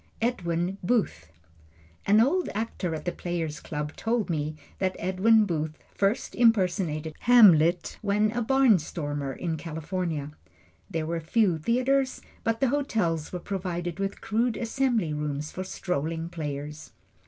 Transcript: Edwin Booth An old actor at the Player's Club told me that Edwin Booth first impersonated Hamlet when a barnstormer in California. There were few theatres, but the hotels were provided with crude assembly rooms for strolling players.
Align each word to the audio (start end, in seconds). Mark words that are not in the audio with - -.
Edwin 0.19 0.79
Booth 0.81 1.27
An 2.07 2.19
old 2.19 2.49
actor 2.55 2.95
at 2.95 3.05
the 3.05 3.11
Player's 3.11 3.59
Club 3.59 3.95
told 3.95 4.31
me 4.31 4.55
that 4.79 4.95
Edwin 4.97 5.45
Booth 5.45 5.77
first 5.93 6.33
impersonated 6.33 7.13
Hamlet 7.19 7.99
when 8.01 8.31
a 8.31 8.41
barnstormer 8.41 9.31
in 9.37 9.57
California. 9.57 10.31
There 10.89 11.05
were 11.05 11.19
few 11.19 11.59
theatres, 11.59 12.19
but 12.43 12.61
the 12.61 12.69
hotels 12.69 13.31
were 13.31 13.37
provided 13.39 13.99
with 13.99 14.21
crude 14.21 14.57
assembly 14.57 15.13
rooms 15.13 15.51
for 15.51 15.63
strolling 15.63 16.29
players. 16.29 16.93